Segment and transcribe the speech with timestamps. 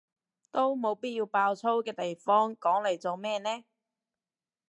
[0.51, 3.63] 都冇必要爆粗嘅地方講嚟做咩呢？